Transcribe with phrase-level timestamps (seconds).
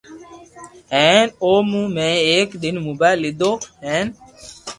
[0.93, 3.51] ھين اومون ۾ ايڪ دن موبائل ليدو
[3.85, 4.07] ھين